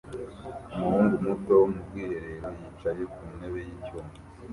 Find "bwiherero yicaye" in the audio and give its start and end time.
1.87-3.03